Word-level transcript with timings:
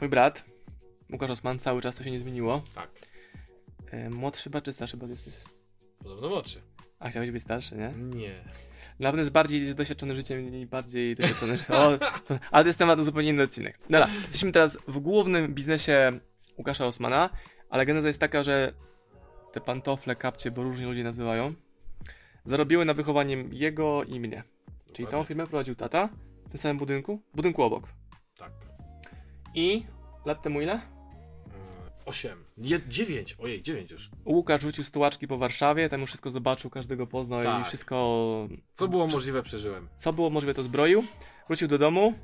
mój 0.00 0.08
brat, 0.08 0.44
Łukasz 1.12 1.30
Osman, 1.30 1.58
cały 1.58 1.82
czas 1.82 1.96
to 1.96 2.04
się 2.04 2.10
nie 2.10 2.20
zmieniło. 2.20 2.62
Tak. 2.74 2.90
E, 3.90 4.10
młodszy 4.10 4.50
brat 4.50 4.64
czy 4.64 4.72
starszy 4.72 4.96
brat 4.96 5.10
jesteś? 5.10 5.34
Podobno 5.98 6.28
młodszy. 6.28 6.60
A 6.98 7.08
chciałbyś 7.08 7.30
być 7.30 7.42
starszy, 7.42 7.76
nie? 7.76 7.92
Nie. 8.16 8.44
Na 8.98 9.08
pewno 9.08 9.20
jest 9.20 9.30
bardziej 9.30 9.74
doświadczony 9.74 10.16
życiem 10.16 10.54
i 10.54 10.66
bardziej 10.66 11.16
doświadczony. 11.16 11.58
O, 11.68 11.98
to, 11.98 12.38
ale 12.50 12.64
to 12.64 12.68
jest 12.68 12.78
temat 12.78 12.98
na 12.98 13.04
zupełnie 13.04 13.28
inny 13.28 13.42
odcinek. 13.42 13.78
Dobra, 13.82 14.08
jesteśmy 14.08 14.52
teraz 14.52 14.78
w 14.88 14.98
głównym 14.98 15.54
biznesie 15.54 16.12
Łukasza 16.58 16.86
Osmana, 16.86 17.30
ale 17.70 17.86
geneza 17.86 18.08
jest 18.08 18.20
taka, 18.20 18.42
że 18.42 18.72
te 19.52 19.60
pantofle, 19.60 20.16
kapcie, 20.16 20.50
bo 20.50 20.62
różni 20.62 20.84
ludzie 20.86 21.04
nazywają, 21.04 21.54
zarobiły 22.44 22.84
na 22.84 22.94
wychowaniem 22.94 23.54
jego 23.54 24.04
i 24.04 24.20
mnie. 24.20 24.42
Czyli 24.92 25.08
tą 25.08 25.24
firmę 25.24 25.46
prowadził 25.46 25.74
tata 25.74 26.08
w 26.46 26.50
tym 26.50 26.58
samym 26.58 26.78
budynku, 26.78 27.22
budynku 27.34 27.62
obok. 27.62 27.88
I 29.54 29.82
lat 30.24 30.42
temu 30.42 30.60
ile? 30.60 30.72
Mm, 30.72 30.84
Osiem. 32.06 32.44
Nie, 32.58 32.80
dziewięć. 32.88 33.36
Ojej, 33.38 33.62
dziewięć 33.62 33.90
już. 33.90 34.10
Łukasz 34.26 34.62
rzucił 34.62 34.84
stułaczki 34.84 35.28
po 35.28 35.38
Warszawie, 35.38 35.88
tam 35.88 36.00
już 36.00 36.10
wszystko 36.10 36.30
zobaczył, 36.30 36.70
każdego 36.70 37.06
poznał 37.06 37.42
i 37.42 37.44
Tak. 37.44 37.66
wszystko, 37.66 38.48
Co 38.74 38.88
było 38.88 39.06
możliwe, 39.06 39.42
przeżyłem. 39.42 39.88
co 39.96 40.12
było 40.12 40.30
możliwe 40.30 40.54
to 40.54 40.62
zbroił. 40.62 41.04
Wrócił 41.48 41.68
do 41.68 41.78
domu 41.78 42.14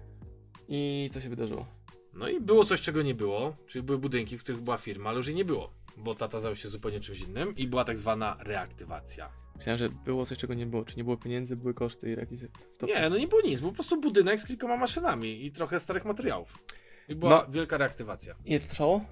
i 0.68 1.10
co 1.12 1.20
się 1.20 1.28
wydarzyło? 1.28 1.66
No 2.14 2.28
i 2.28 2.40
było 2.40 2.64
coś, 2.64 2.80
czego 2.80 3.02
nie 3.02 3.14
było, 3.14 3.56
czyli 3.66 3.82
były 3.82 3.98
budynki, 3.98 4.38
w 4.38 4.42
których 4.42 4.60
była 4.60 4.76
firma, 4.78 5.08
ale 5.10 5.16
już 5.16 5.26
jej 5.26 5.36
nie 5.36 5.44
było, 5.44 5.70
bo 5.96 6.14
tata 6.14 6.40
zajął 6.40 6.56
się 6.56 6.68
zupełnie 6.68 7.00
czymś 7.00 7.20
innym 7.20 7.54
i 7.56 7.66
była 7.66 7.84
tak 7.84 7.96
zwana 7.98 8.36
reaktywacja. 8.40 9.28
Myślałem, 9.56 9.78
że 9.78 9.88
było 9.88 10.26
coś, 10.26 10.38
czego 10.38 10.54
nie 10.54 10.66
było. 10.66 10.84
Czy 10.84 10.96
nie 10.96 11.04
było 11.04 11.16
pieniędzy, 11.16 11.56
były 11.56 11.74
koszty 11.74 12.08
i 12.12 12.16
jakieś... 12.16 12.40
Nie, 12.82 13.10
no 13.10 13.18
nie 13.18 13.28
było 13.28 13.40
nic, 13.42 13.60
był 13.60 13.68
po 13.70 13.74
prostu 13.74 14.00
budynek 14.00 14.40
z 14.40 14.46
kilkoma 14.46 14.76
maszynami 14.76 15.44
i 15.46 15.52
trochę 15.52 15.80
starych 15.80 16.04
materiałów. 16.04 16.58
I 17.08 17.14
była 17.14 17.30
No. 17.30 17.52
wielka 17.52 17.76
reaktywacja. 17.76 18.34
Ile 18.44 18.60
to 18.60 18.66
trwało? 18.68 19.04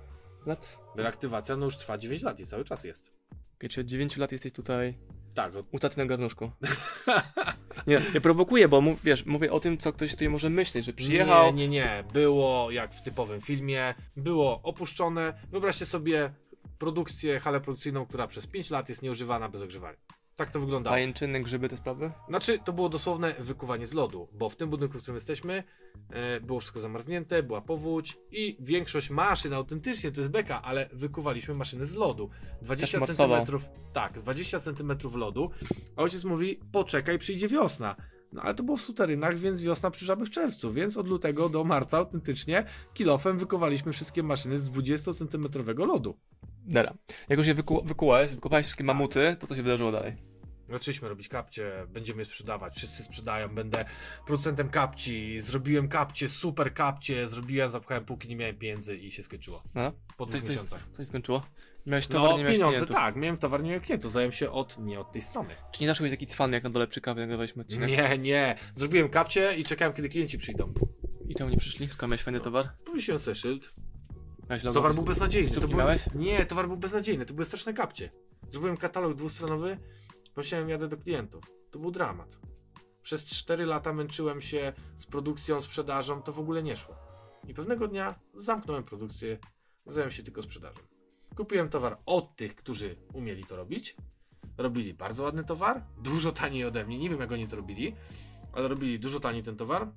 Lat? 0.46 0.78
Reaktywacja 0.96 1.56
no 1.56 1.64
już 1.64 1.76
trwa 1.76 1.98
9 1.98 2.22
lat 2.22 2.40
i 2.40 2.46
cały 2.46 2.64
czas 2.64 2.84
jest. 2.84 3.12
Okay, 3.56 3.68
czy 3.68 3.80
od 3.80 3.86
9 3.86 4.16
lat 4.16 4.32
jesteś 4.32 4.52
tutaj 4.52 4.94
Tak, 5.34 5.56
od... 5.56 5.66
u 5.72 5.78
taty 5.78 5.98
na 5.98 6.06
garnuszku? 6.06 6.50
nie, 7.86 8.02
nie 8.14 8.20
prowokuję, 8.20 8.68
bo 8.68 8.80
mów, 8.80 9.02
wiesz, 9.04 9.26
mówię 9.26 9.52
o 9.52 9.60
tym, 9.60 9.78
co 9.78 9.92
ktoś 9.92 10.10
tutaj 10.10 10.28
może 10.28 10.50
myśleć, 10.50 10.84
że 10.84 10.92
przyjechał... 10.92 11.46
Nie, 11.46 11.52
nie, 11.52 11.68
nie. 11.68 12.04
Było 12.12 12.70
jak 12.70 12.94
w 12.94 13.02
typowym 13.02 13.40
filmie, 13.40 13.94
było 14.16 14.62
opuszczone. 14.62 15.34
Wyobraźcie 15.50 15.86
sobie 15.86 16.34
produkcję, 16.78 17.40
halę 17.40 17.60
produkcyjną, 17.60 18.06
która 18.06 18.26
przez 18.26 18.46
5 18.46 18.70
lat 18.70 18.88
jest 18.88 19.02
nieużywana 19.02 19.48
bez 19.48 19.62
ogrzewania. 19.62 19.98
Tak 20.36 20.50
to 20.50 20.60
wyglądało. 20.60 20.94
Pajęczyny, 20.94 21.42
grzyby, 21.42 21.68
te 21.68 21.76
sprawy? 21.76 22.12
Znaczy, 22.28 22.58
to 22.64 22.72
było 22.72 22.88
dosłowne 22.88 23.34
wykuwanie 23.38 23.86
z 23.86 23.92
lodu, 23.92 24.28
bo 24.32 24.48
w 24.48 24.56
tym 24.56 24.70
budynku, 24.70 24.98
w 24.98 25.02
którym 25.02 25.16
jesteśmy, 25.16 25.64
e, 26.10 26.40
było 26.40 26.60
wszystko 26.60 26.80
zamarznięte, 26.80 27.42
była 27.42 27.60
powódź 27.60 28.16
i 28.30 28.56
większość 28.60 29.10
maszyn, 29.10 29.52
autentycznie 29.52 30.12
to 30.12 30.20
jest 30.20 30.30
beka, 30.32 30.62
ale 30.62 30.88
wykuwaliśmy 30.92 31.54
maszyny 31.54 31.86
z 31.86 31.94
lodu. 31.94 32.30
20 32.62 32.98
Też 33.00 33.08
mocował. 33.08 33.46
cm, 33.46 33.58
tak, 33.92 34.20
20 34.20 34.60
cm 34.60 34.98
lodu, 35.14 35.50
a 35.96 36.02
ojciec 36.02 36.24
mówi, 36.24 36.60
poczekaj, 36.72 37.18
przyjdzie 37.18 37.48
wiosna. 37.48 37.96
No 38.32 38.42
ale 38.42 38.54
to 38.54 38.62
było 38.62 38.76
w 38.76 38.82
suterynach, 38.82 39.38
więc 39.38 39.62
wiosna 39.62 39.90
przyszłaby 39.90 40.24
w 40.24 40.30
czerwcu, 40.30 40.72
więc 40.72 40.96
od 40.96 41.08
lutego 41.08 41.48
do 41.48 41.64
marca 41.64 41.98
autentycznie 41.98 42.64
kilofem 42.94 43.38
wykuwaliśmy 43.38 43.92
wszystkie 43.92 44.22
maszyny 44.22 44.58
z 44.58 44.70
20 44.70 45.12
cm 45.12 45.48
lodu. 45.76 46.16
Dobra. 46.64 46.94
Jak 47.28 47.38
już 47.38 47.46
je 47.46 47.54
wyku 47.54 47.82
wykułeś, 47.84 48.30
wykopałeś 48.30 48.64
wszystkie 48.66 48.84
mamuty, 48.84 49.36
to 49.40 49.46
co 49.46 49.56
się 49.56 49.62
wydarzyło 49.62 49.92
dalej? 49.92 50.16
Zaczęliśmy 50.70 51.08
robić 51.08 51.28
kapcie, 51.28 51.72
będziemy 51.88 52.18
je 52.18 52.24
sprzedawać, 52.24 52.76
wszyscy 52.76 53.02
sprzedają, 53.04 53.48
będę 53.54 53.84
producentem 54.26 54.68
kapci, 54.68 55.40
zrobiłem 55.40 55.88
kapcie, 55.88 56.28
super 56.28 56.74
kapcie, 56.74 57.28
zrobiłem, 57.28 57.70
zapchałem 57.70 58.04
półki, 58.04 58.28
nie 58.28 58.36
miałem 58.36 58.56
pieniędzy 58.56 58.96
i 58.96 59.12
się 59.12 59.22
skończyło. 59.22 59.62
No? 59.74 59.92
Po 60.16 60.26
dwóch 60.26 60.40
coś, 60.40 60.50
miesiącach. 60.50 60.88
coś 60.92 61.06
skończyło? 61.06 61.42
Miałeś 61.86 62.06
towar, 62.06 62.30
No 62.30 62.36
nie 62.36 62.42
miałeś 62.42 62.56
pieniądze, 62.56 62.76
klientów. 62.76 62.96
tak, 62.96 63.16
miałem 63.16 63.36
towar, 63.38 63.62
nie 63.62 63.68
miałem 63.68 63.82
klientów, 63.84 64.12
zająłem 64.12 64.32
się 64.32 64.50
od, 64.50 64.78
nie 64.78 65.00
od 65.00 65.12
tej 65.12 65.22
strony. 65.22 65.54
Czy 65.72 65.80
nie 65.80 65.86
zawsze 65.86 66.00
byłeś 66.00 66.10
taki 66.12 66.26
cwany, 66.26 66.54
jak 66.56 66.64
na 66.64 66.70
dole 66.70 66.86
przy 66.86 67.00
kawie 67.00 67.20
nagrywaliśmy 67.20 67.62
odcinek? 67.62 67.88
Nie, 67.88 68.18
nie, 68.18 68.56
zrobiłem 68.74 69.08
kapcie 69.08 69.52
i 69.56 69.64
czekałem, 69.64 69.94
kiedy 69.94 70.08
klienci 70.08 70.38
przyjdą. 70.38 70.74
I 71.28 71.34
czemu 71.34 71.50
nie 71.50 71.56
przyszli? 71.56 71.88
Skąd 71.88 72.10
miałeś 72.10 72.22
fajny 72.22 72.40
towar? 72.40 72.68
Powiesiłem 72.84 73.18
sobie 73.18 73.34
szyld? 73.34 73.74
Towar 74.72 74.94
był 74.94 75.02
beznadziejny. 75.02 75.50
To 75.50 75.68
miałeś? 75.68 76.02
nie, 76.14 76.46
towar 76.46 76.68
był 76.68 76.76
beznadziejny, 76.76 77.26
to 77.26 77.34
były 77.34 77.44
straszne 77.44 77.74
kapcie. 77.74 78.10
Zrobiłem 78.48 78.76
katalog 78.76 79.14
dwustronowy, 79.14 79.78
pomyślałem, 80.34 80.68
jadę 80.68 80.88
do 80.88 80.96
klientów. 80.96 81.44
To 81.70 81.78
był 81.78 81.90
dramat. 81.90 82.40
Przez 83.02 83.26
4 83.26 83.66
lata 83.66 83.92
męczyłem 83.92 84.40
się 84.40 84.72
z 84.96 85.06
produkcją, 85.06 85.60
sprzedażą, 85.62 86.22
to 86.22 86.32
w 86.32 86.38
ogóle 86.38 86.62
nie 86.62 86.76
szło. 86.76 86.96
I 87.48 87.54
pewnego 87.54 87.88
dnia 87.88 88.14
zamknąłem 88.34 88.84
produkcję, 88.84 89.38
zająłem 89.86 90.12
się 90.12 90.22
tylko 90.22 90.42
sprzedażą. 90.42 90.80
Kupiłem 91.36 91.68
towar 91.68 91.98
od 92.06 92.36
tych, 92.36 92.54
którzy 92.54 92.96
umieli 93.12 93.44
to 93.44 93.56
robić. 93.56 93.96
Robili 94.58 94.94
bardzo 94.94 95.24
ładny 95.24 95.44
towar, 95.44 95.84
dużo 95.98 96.32
taniej 96.32 96.64
ode 96.64 96.84
mnie. 96.84 96.98
Nie 96.98 97.10
wiem, 97.10 97.20
jak 97.20 97.32
oni 97.32 97.48
to 97.48 97.56
robili, 97.56 97.96
ale 98.52 98.68
robili 98.68 99.00
dużo 99.00 99.20
taniej 99.20 99.42
ten 99.42 99.56
towar. 99.56 99.92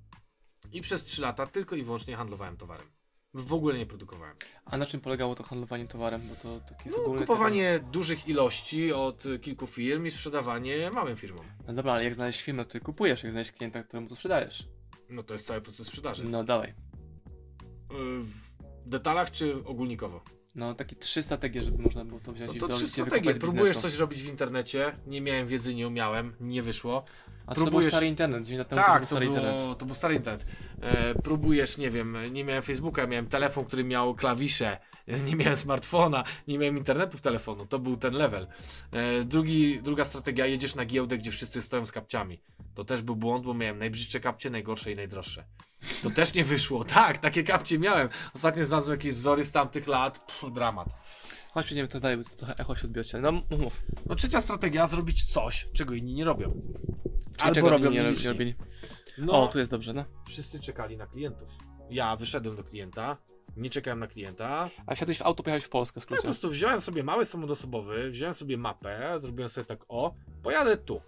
I 0.72 0.81
przez 0.81 1.03
3 1.03 1.22
lata 1.22 1.47
tylko 1.47 1.75
i 1.75 1.84
wyłącznie 1.84 2.16
handlowałem 2.16 2.57
towarem. 2.57 2.97
W 3.33 3.53
ogóle 3.53 3.77
nie 3.77 3.85
produkowałem. 3.85 4.35
A 4.65 4.77
na 4.77 4.85
czym 4.85 4.99
polegało 5.01 5.35
to 5.35 5.43
handlowanie 5.43 5.88
towarem? 5.88 6.21
Bo 6.29 6.35
to 6.35 6.59
takie 6.69 6.89
No, 6.89 6.97
kupowanie 6.97 7.79
dużych 7.91 8.27
ilości 8.27 8.93
od 8.93 9.23
kilku 9.41 9.67
firm 9.67 10.05
i 10.05 10.11
sprzedawanie 10.11 10.91
małym 10.91 11.17
firmom. 11.17 11.45
No 11.67 11.73
dobra, 11.73 11.93
ale 11.93 12.03
jak 12.03 12.15
znaleźć 12.15 12.41
firmę, 12.41 12.65
której 12.65 12.81
kupujesz, 12.81 13.23
jak 13.23 13.31
znaleźć 13.31 13.51
klienta, 13.51 13.83
któremu 13.83 14.09
to 14.09 14.15
sprzedajesz? 14.15 14.67
No 15.09 15.23
to 15.23 15.33
jest 15.33 15.47
cały 15.47 15.61
proces 15.61 15.88
sprzedaży. 15.88 16.23
No 16.23 16.43
dawaj. 16.43 16.69
Y, 16.69 16.73
W 18.19 18.57
detalach 18.85 19.31
czy 19.31 19.65
ogólnikowo? 19.65 20.23
No 20.55 20.73
takie 20.73 20.95
trzy 20.95 21.23
strategie, 21.23 21.63
żeby 21.63 21.83
można 21.83 22.05
było 22.05 22.19
to 22.19 22.33
wziąć 22.33 22.51
No 22.51 22.57
i 22.57 22.59
to 22.59 22.67
trzy 22.67 22.88
strategie. 22.88 23.35
Próbujesz 23.35 23.77
coś 23.77 23.95
robić 23.95 24.23
w 24.23 24.27
internecie, 24.29 24.95
nie 25.07 25.21
miałem 25.21 25.47
wiedzy, 25.47 25.75
nie 25.75 25.88
umiałem, 25.88 26.35
nie 26.39 26.61
wyszło. 26.61 27.05
A 27.47 27.56
to 27.56 27.62
był 27.62 27.69
próbujesz- 27.69 27.88
stary 27.88 28.08
internet, 28.08 28.44
10 28.44 28.59
lat 28.59 28.69
temu 28.69 28.81
Tak, 28.81 28.94
to 28.94 29.00
był 29.00 29.06
stary 29.08 29.25
internet. 29.25 29.62
było, 29.62 29.75
to 29.75 29.85
był 29.85 29.96
stary 29.96 30.16
internet. 30.16 30.46
E, 30.81 31.16
próbujesz, 31.16 31.78
nie 31.78 31.91
wiem, 31.91 32.18
nie 32.31 32.44
miałem 32.44 32.63
Facebooka, 32.63 33.08
miałem 33.08 33.28
telefon, 33.28 33.66
który 33.66 33.84
miał 33.84 34.16
klawisze, 34.16 34.78
nie 35.28 35.35
miałem 35.35 35.56
smartfona, 35.56 36.24
nie 36.47 36.57
miałem 36.59 36.78
internetu 36.78 37.18
w 37.18 37.22
telefonu, 37.22 37.66
to 37.66 37.80
był 37.80 37.97
ten 37.97 38.13
level. 38.13 38.47
E, 38.91 39.24
drugi, 39.24 39.81
druga 39.81 40.06
strategia, 40.06 40.46
jedziesz 40.46 40.75
na 40.75 40.86
giełdę, 40.86 41.18
gdzie 41.18 41.31
wszyscy 41.31 41.62
stoją 41.62 41.86
z 41.86 41.91
kapciami. 41.91 42.41
To 42.75 42.86
też 42.86 43.02
był 43.02 43.16
błąd, 43.16 43.46
bo 43.46 43.53
miałem 43.53 43.80
najbrzydsze 43.80 44.19
kapcie, 44.19 44.50
najgorsze 44.50 44.91
i 44.91 44.96
najdroższe. 44.96 45.44
To 46.03 46.09
też 46.09 46.34
nie 46.34 46.44
wyszło. 46.44 46.84
Tak, 46.94 47.18
takie 47.18 47.44
kapcie 47.44 47.80
miałem. 47.80 48.09
Ostatnio 48.36 48.66
znalazłem 48.66 48.97
jakieś 48.97 49.13
wzory 49.13 49.44
z 49.44 49.52
tamtych 49.52 49.88
lat. 49.88 50.19
Pff, 50.19 50.53
dramat. 50.53 50.88
Chodź, 51.52 51.66
przejdziemy 51.66 51.88
to 51.88 52.00
dalej, 52.00 52.18
bo 52.18 52.24
to 52.24 52.36
trochę 52.36 52.57
echo 52.57 52.75
się 52.75 52.84
odbija 52.84 53.02
od 53.02 53.07
ściany. 53.07 53.24
No 53.50 53.57
mów. 53.57 53.81
No 54.06 54.16
trzecia 54.16 54.41
strategia, 54.41 54.88
zrobić 54.88 55.24
coś, 55.24 55.68
czego 55.74 55.94
inni 55.94 56.13
nie 56.13 56.25
robią. 56.25 56.62
Czyli 57.38 57.50
Albo 57.56 57.70
robią 57.70 57.92
nie, 57.92 58.03
nie 58.03 58.28
robili? 58.30 58.56
No, 59.18 59.44
O, 59.44 59.48
tu 59.48 59.59
jest 59.59 59.72
dobrze, 59.72 59.94
no. 59.94 60.06
wszyscy 60.28 60.59
czekali 60.59 60.98
na 60.98 61.08
klientów. 61.08 61.50
Ja 61.90 62.16
wyszedłem 62.16 62.56
do 62.56 62.64
klienta, 62.64 63.18
nie 63.58 63.70
czekałem 63.70 64.00
na 64.00 64.08
klienta. 64.08 64.70
A 64.86 64.96
wsiadłeś 64.96 65.18
w 65.18 65.22
auto, 65.22 65.44
pojechałeś 65.44 65.64
w 65.64 65.70
Polskę 65.70 66.02
w 66.02 66.03
Ja 66.03 66.06
po 66.06 66.06
skrócie. 66.06 66.22
prostu 66.24 66.50
wziąłem 66.50 66.81
sobie 66.81 67.03
mały 67.03 67.25
samochód 67.25 67.52
osobowy, 67.52 68.09
wziąłem 68.12 68.34
sobie 68.36 68.58
mapę, 68.58 69.20
zrobiłem 69.22 69.50
sobie 69.50 69.66
tak 69.66 69.80
o, 69.88 70.14
pojadę 70.44 70.78
tu. 70.78 71.02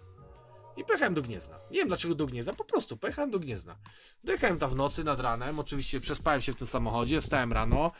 I 0.76 0.84
pojechałem 0.84 1.14
do 1.14 1.22
Gniezna. 1.22 1.58
Nie 1.70 1.78
wiem 1.78 1.88
dlaczego 1.88 2.14
do 2.14 2.26
Gniezna, 2.26 2.52
po 2.52 2.64
prostu 2.64 2.96
pojechałem 2.96 3.30
do 3.30 3.38
Gniezna. 3.38 3.76
Dojechałem 4.24 4.58
tam 4.58 4.70
w 4.70 4.74
nocy 4.76 5.04
nad 5.04 5.20
ranem, 5.20 5.58
oczywiście 5.58 6.00
przespałem 6.00 6.42
się 6.42 6.52
w 6.52 6.56
tym 6.56 6.66
samochodzie, 6.66 7.20
wstałem 7.20 7.52
rano, 7.52 7.92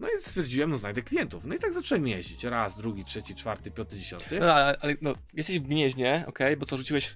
no 0.00 0.08
i 0.08 0.18
stwierdziłem, 0.18 0.70
no 0.70 0.76
znajdę 0.76 1.02
klientów. 1.02 1.44
No 1.44 1.54
i 1.54 1.58
tak 1.58 1.72
zacząłem 1.72 2.08
jeździć. 2.08 2.44
Raz, 2.44 2.76
drugi, 2.76 3.04
trzeci, 3.04 3.34
czwarty, 3.34 3.70
piąty, 3.70 3.98
dziesiąty. 3.98 4.40
No, 4.40 4.46
ale, 4.54 4.78
ale 4.80 4.94
no, 5.02 5.14
jesteś 5.34 5.58
w 5.60 5.62
Gnieźnie, 5.62 6.24
okej, 6.28 6.56
bo 6.56 6.66
co, 6.66 6.76
rzuciłeś 6.76 7.14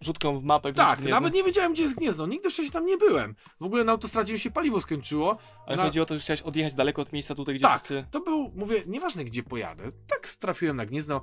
rzutką 0.00 0.38
w 0.38 0.44
mapę 0.44 0.72
Tak, 0.72 1.00
nawet 1.00 1.34
nie 1.34 1.44
wiedziałem 1.44 1.72
gdzie 1.72 1.82
jest 1.82 1.94
Gniezno, 1.94 2.26
nigdy 2.26 2.50
wcześniej 2.50 2.72
tam 2.72 2.86
nie 2.86 2.96
byłem. 2.96 3.34
W 3.60 3.64
ogóle 3.64 3.84
na 3.84 3.92
autostradzie 3.92 4.32
mi 4.32 4.38
się 4.38 4.50
paliwo 4.50 4.80
skończyło. 4.80 5.38
Ale 5.66 5.76
na- 5.76 5.82
chodzi 5.82 6.00
o 6.00 6.06
to, 6.06 6.14
że 6.14 6.20
chciałeś 6.20 6.42
odjechać 6.42 6.74
daleko 6.74 7.02
od 7.02 7.12
miejsca 7.12 7.34
tutaj, 7.34 7.54
gdzie 7.54 7.62
Tak, 7.62 7.76
wszyscy... 7.78 8.04
to 8.10 8.20
był, 8.20 8.52
mówię, 8.54 8.82
nieważne 8.86 9.24
gdzie 9.24 9.42
pojadę, 9.42 9.84
tak 10.06 10.28
trafiłem 10.28 10.76
na 10.76 10.86
Gniezno, 10.86 11.20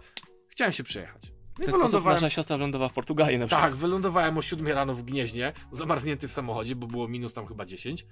chciałem 0.47 0.73
się 0.73 0.83
przejechać. 0.83 1.31
No 1.59 1.65
ten 1.65 1.75
wylądowałem, 1.75 2.15
nasza 2.15 2.29
siostra 2.29 2.57
wylądowała 2.57 2.89
w 2.89 2.93
Portugalii 2.93 3.37
na 3.37 3.47
przykład. 3.47 3.71
tak, 3.71 3.75
wylądowałem 3.79 4.37
o 4.37 4.41
7 4.41 4.67
rano 4.67 4.93
w 4.95 5.01
Gnieźnie, 5.03 5.53
zamarznięty 5.71 6.27
w 6.27 6.31
samochodzie, 6.31 6.75
bo 6.75 6.87
było 6.87 7.07
minus 7.07 7.33
tam 7.33 7.47
chyba 7.47 7.65
10. 7.65 8.05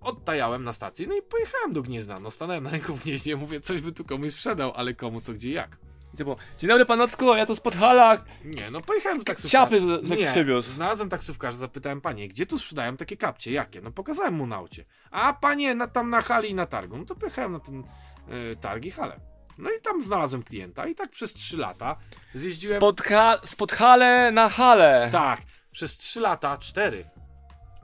Odtajałem 0.00 0.64
na 0.64 0.72
stacji, 0.72 1.06
no 1.08 1.16
i 1.16 1.22
pojechałem 1.22 1.72
do 1.72 1.82
Gniezna. 1.82 2.20
No 2.20 2.30
stanąłem 2.30 2.64
na 2.64 2.70
rynku 2.70 2.94
w 2.94 3.04
Gnieźnie, 3.04 3.36
mówię, 3.36 3.60
coś 3.60 3.80
by 3.80 3.92
tu 3.92 4.04
komuś 4.04 4.32
sprzedał, 4.32 4.72
ale 4.74 4.94
komu, 4.94 5.20
co, 5.20 5.32
gdzie, 5.32 5.52
jak. 5.52 5.78
I 6.14 6.16
to 6.16 6.24
było, 6.24 6.36
Dzień 6.58 6.68
dobry 6.68 6.86
panocku, 6.86 7.34
ja 7.34 7.46
tu 7.46 7.54
z 7.56 7.60
Podhala. 7.60 8.24
Nie, 8.44 8.70
no 8.70 8.80
pojechałem 8.80 9.18
do 9.18 9.24
taksówkarza. 9.24 9.64
Ciapy 9.64 9.80
z- 9.80 10.06
z- 10.06 10.10
Nie, 10.10 10.26
przywiózł. 10.26 10.72
znalazłem 10.72 11.08
taksówkarza, 11.08 11.56
zapytałem, 11.58 12.00
panie, 12.00 12.28
gdzie 12.28 12.46
tu 12.46 12.58
sprzedają 12.58 12.96
takie 12.96 13.16
kapcie, 13.16 13.52
jakie? 13.52 13.80
No 13.80 13.90
pokazałem 13.92 14.34
mu 14.34 14.46
na 14.46 14.56
aucie. 14.56 14.84
A 15.10 15.32
panie, 15.32 15.74
na, 15.74 15.86
tam 15.86 16.10
na 16.10 16.20
hali 16.20 16.50
i 16.50 16.54
na 16.54 16.66
targu. 16.66 16.96
No 16.96 17.04
to 17.04 17.14
pojechałem 17.14 17.52
na 17.52 17.60
ten 17.60 17.84
e, 18.28 18.54
targ 18.54 18.84
i 18.84 18.90
halę. 18.90 19.20
No 19.58 19.70
i 19.70 19.80
tam 19.80 20.02
znalazłem 20.02 20.42
klienta 20.42 20.86
i 20.86 20.94
tak 20.94 21.10
przez 21.10 21.32
3 21.34 21.56
lata 21.56 21.96
zjeździłem... 22.34 22.76
Spod, 22.78 23.00
ha- 23.02 23.38
spod 23.42 23.72
hale 23.72 24.32
na 24.32 24.48
hale. 24.48 25.08
Tak, 25.12 25.42
przez 25.72 25.96
3 25.98 26.20
lata, 26.20 26.58
4. 26.58 27.10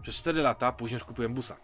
Przez 0.03 0.17
4 0.17 0.43
lata 0.43 0.73
później 0.73 0.97
już 0.97 1.05
kupiłem 1.05 1.35
busa. 1.35 1.57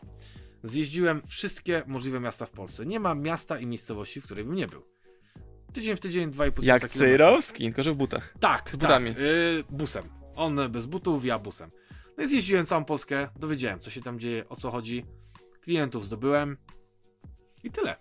Zjeździłem 0.63 1.23
wszystkie 1.29 1.83
możliwe 1.87 2.21
miasta 2.21 2.47
w 2.47 2.51
Polsce. 2.51 2.87
Nie 2.87 3.01
ma 3.01 3.15
miasta 3.15 3.59
i 3.59 3.67
miejscowości, 3.67 4.21
w 4.21 4.25
której 4.25 4.45
bym 4.45 4.55
nie 4.55 4.67
był. 4.67 4.83
Tydzień 5.73 5.97
w 5.97 6.01
tydzień, 6.01 6.31
dwa 6.31 6.47
i 6.47 6.53
pół 6.53 6.65
Jak. 6.65 6.89
Cejrowski, 6.89 7.65
tylko 7.65 7.83
że 7.83 7.93
w 7.93 7.97
butach. 7.97 8.35
Tak, 8.41 8.71
Z 8.73 8.77
butami. 8.77 9.11
Tak, 9.11 9.19
y, 9.23 9.65
busem. 9.71 10.05
On 10.37 10.61
bez 10.71 10.87
butów, 10.87 11.25
ja 11.25 11.39
busem. 11.39 11.71
No 12.19 12.25
i 12.25 12.29
zjeździłem 12.29 12.67
całą 12.67 12.85
Polskę, 12.85 13.29
dowiedziałem, 13.37 13.81
co 13.81 13.91
się 13.91 14.03
tam 14.03 14.21
dzieje, 14.21 14.49
o 14.49 14.57
co 14.57 14.71
chodzi. 14.71 15.05
Klientów 15.61 16.05
zdobyłem 16.05 16.57
i 17.65 17.71
tyle. 17.71 17.97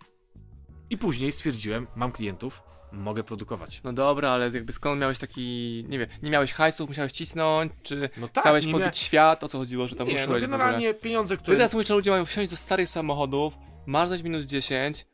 I 0.89 0.97
później 0.97 1.31
stwierdziłem, 1.31 1.87
mam 1.95 2.11
klientów, 2.11 2.63
mogę 2.91 3.23
produkować. 3.23 3.81
No 3.83 3.93
dobra, 3.93 4.31
ale 4.31 4.49
jakby 4.53 4.73
skąd 4.73 5.01
miałeś 5.01 5.19
taki, 5.19 5.85
nie 5.89 5.99
wiem, 5.99 6.09
nie 6.23 6.31
miałeś 6.31 6.53
hajsów, 6.53 6.87
musiałeś 6.87 7.11
cisnąć, 7.11 7.71
czy 7.83 8.09
No 8.17 8.27
tak, 8.27 8.43
chciałeś 8.43 8.65
mia- 8.65 8.93
świat, 8.93 9.43
o 9.43 9.47
co 9.47 9.57
chodziło, 9.57 9.87
że 9.87 9.95
tam 9.95 10.07
Nie, 10.07 10.13
no 10.13 10.19
ruszyłeś 10.19 10.43
ogóle? 10.43 10.57
generalnie 10.57 10.93
pieniądze, 10.93 11.37
które... 11.37 11.57
teraz 11.57 11.73
mówisz, 11.73 11.87
że 11.87 11.93
ludzie 11.93 12.11
mają 12.11 12.25
wsiąść 12.25 12.49
do 12.49 12.55
starych 12.55 12.89
samochodów, 12.89 13.53
marznąć 13.85 14.23
minus 14.23 14.45
10 14.45 15.05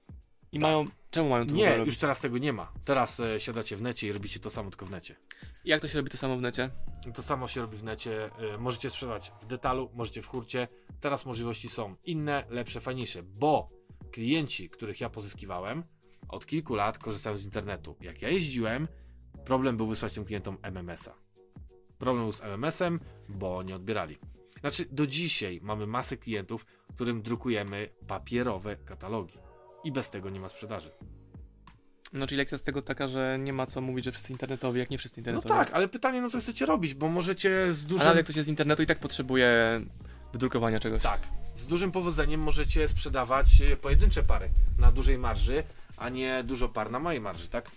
i 0.51 0.59
mają, 0.59 0.85
czemu 1.11 1.29
mają 1.29 1.43
to 1.43 1.49
Tak. 1.49 1.57
Nie, 1.57 1.77
już 1.85 1.97
teraz 1.97 2.21
tego 2.21 2.37
nie 2.37 2.53
ma. 2.53 2.71
Teraz 2.85 3.19
e, 3.19 3.39
siadacie 3.39 3.77
w 3.77 3.81
necie 3.81 4.07
i 4.07 4.11
robicie 4.11 4.39
to 4.39 4.49
samo, 4.49 4.69
tylko 4.69 4.85
w 4.85 4.91
necie. 4.91 5.15
Jak 5.65 5.81
to 5.81 5.87
się 5.87 5.97
robi 5.97 6.09
to 6.09 6.17
samo 6.17 6.37
w 6.37 6.41
necie? 6.41 6.69
To 7.13 7.21
samo 7.21 7.47
się 7.47 7.61
robi 7.61 7.77
w 7.77 7.83
necie. 7.83 8.29
e, 8.53 8.57
Możecie 8.57 8.89
sprzedać 8.89 9.31
w 9.41 9.45
detalu, 9.45 9.89
możecie 9.93 10.21
w 10.21 10.27
hurcie. 10.27 10.67
Teraz 10.99 11.25
możliwości 11.25 11.69
są 11.69 11.95
inne, 12.03 12.43
lepsze, 12.49 12.81
fajniejsze, 12.81 13.23
bo 13.23 13.69
klienci, 14.11 14.69
których 14.69 15.01
ja 15.01 15.09
pozyskiwałem, 15.09 15.83
od 16.29 16.45
kilku 16.45 16.75
lat 16.75 16.97
korzystają 16.97 17.37
z 17.37 17.45
internetu. 17.45 17.95
Jak 18.01 18.21
ja 18.21 18.29
jeździłem, 18.29 18.87
problem 19.45 19.77
był 19.77 19.87
wysłać 19.87 20.13
tym 20.13 20.25
klientom 20.25 20.57
MMS-a. 20.61 21.13
Problem 21.97 22.23
był 22.25 22.31
z 22.31 22.41
MMS-em, 22.41 22.99
bo 23.29 23.63
nie 23.63 23.75
odbierali. 23.75 24.17
Znaczy, 24.59 24.85
do 24.91 25.07
dzisiaj 25.07 25.59
mamy 25.63 25.87
masę 25.87 26.17
klientów, 26.17 26.65
którym 26.95 27.21
drukujemy 27.21 27.89
papierowe 28.07 28.75
katalogi. 28.75 29.37
I 29.83 29.91
bez 29.91 30.09
tego 30.09 30.29
nie 30.29 30.39
ma 30.39 30.49
sprzedaży. 30.49 30.91
No 32.13 32.27
czyli 32.27 32.37
lekcja 32.37 32.57
z 32.57 32.63
tego 32.63 32.81
taka, 32.81 33.07
że 33.07 33.37
nie 33.39 33.53
ma 33.53 33.65
co 33.67 33.81
mówić, 33.81 34.05
że 34.05 34.11
wszyscy 34.11 34.31
internetowi, 34.31 34.79
jak 34.79 34.89
nie 34.89 34.97
wszyscy 34.97 35.17
No 35.17 35.21
internetowi. 35.21 35.53
tak, 35.55 35.71
ale 35.73 35.87
pytanie, 35.87 36.21
no 36.21 36.29
co 36.29 36.39
chcecie 36.39 36.65
robić, 36.65 36.93
bo 36.93 37.07
możecie 37.07 37.73
z 37.73 37.85
dużym... 37.85 38.03
nawet 38.05 38.17
jak 38.17 38.25
ktoś 38.25 38.35
jest 38.35 38.45
z 38.45 38.49
internetu 38.49 38.83
i 38.83 38.85
tak 38.85 38.99
potrzebuje 38.99 39.81
wydrukowania 40.33 40.79
czegoś. 40.79 41.03
Tak. 41.03 41.21
Z 41.55 41.67
dużym 41.67 41.91
powodzeniem 41.91 42.41
możecie 42.41 42.87
sprzedawać 42.89 43.47
e, 43.61 43.77
pojedyncze 43.77 44.23
pary 44.23 44.49
na 44.77 44.91
dużej 44.91 45.17
marży, 45.17 45.63
a 45.97 46.09
nie 46.09 46.43
dużo 46.43 46.69
par 46.69 46.91
na 46.91 46.99
małej 46.99 47.21
marży, 47.21 47.47
tak? 47.47 47.71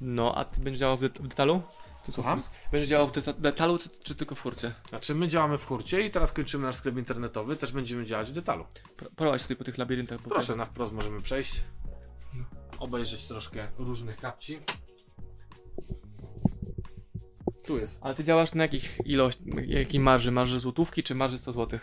No, 0.00 0.34
a 0.34 0.44
ty 0.44 0.60
będziesz 0.60 0.80
działał 0.80 0.96
w, 0.96 1.00
det- 1.00 1.18
w 1.22 1.28
detalu? 1.28 1.62
Słucham? 2.10 2.42
Będziesz 2.72 2.88
działał 2.88 3.06
w 3.08 3.12
deta- 3.12 3.40
detalu, 3.40 3.78
czy, 3.78 3.88
czy 4.02 4.14
tylko 4.14 4.34
w 4.34 4.38
furcie? 4.38 4.74
Znaczy 4.88 5.14
my 5.14 5.28
działamy 5.28 5.58
w 5.58 5.64
hurcie 5.66 6.06
i 6.06 6.10
teraz 6.10 6.32
kończymy 6.32 6.64
nasz 6.66 6.76
sklep 6.76 6.96
internetowy, 6.96 7.56
też 7.56 7.72
będziemy 7.72 8.06
działać 8.06 8.30
w 8.30 8.32
detalu. 8.32 8.64
Pro- 8.96 9.10
Prowadź 9.16 9.42
tutaj 9.42 9.56
po 9.56 9.64
tych 9.64 9.78
labiryntach. 9.78 10.22
bo 10.22 10.30
Proszę, 10.30 10.56
na 10.56 10.64
wprost 10.64 10.92
możemy 10.92 11.22
przejść. 11.22 11.62
Obejrzeć 12.78 13.28
troszkę 13.28 13.68
różnych 13.78 14.20
kapci. 14.20 14.58
Tu 17.66 17.78
jest. 17.78 18.00
Ale 18.02 18.14
ty 18.14 18.24
działasz 18.24 18.54
na 18.54 18.62
jakich 18.62 18.98
ilość, 19.04 19.38
jakiej 19.66 20.00
marży? 20.00 20.30
Marży 20.32 20.60
złotówki, 20.60 21.02
czy 21.02 21.14
marży 21.14 21.38
100 21.38 21.52
zł? 21.52 21.80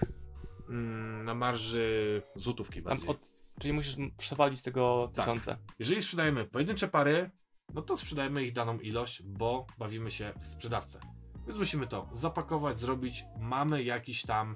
Mm, 0.69 1.25
na 1.25 1.33
marży 1.35 2.21
złotówki 2.35 2.81
bardziej. 2.81 3.09
od, 3.09 3.29
czyli 3.59 3.73
musisz 3.73 3.95
przewalić 4.17 4.61
tego 4.61 5.11
Tak. 5.15 5.25
tysiące. 5.25 5.57
Jeżeli 5.79 6.01
sprzedajemy 6.01 6.45
pojedyncze 6.45 6.87
pary, 6.87 7.31
no 7.73 7.81
to 7.81 7.97
sprzedajemy 7.97 8.43
ich 8.43 8.53
daną 8.53 8.79
ilość, 8.79 9.23
bo 9.23 9.67
bawimy 9.77 10.11
się 10.11 10.33
w 10.41 10.47
sprzedawcę. 10.47 10.99
Więc 11.47 11.59
musimy 11.59 11.87
to 11.87 12.09
zapakować, 12.13 12.79
zrobić. 12.79 13.25
Mamy 13.39 13.83
jakiś 13.83 14.21
tam. 14.21 14.55